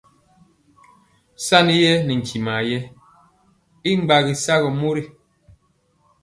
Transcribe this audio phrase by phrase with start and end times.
[1.45, 2.79] Saniyer nɛ ntimɔ ye
[3.91, 5.03] y gbagi sagɔ mori.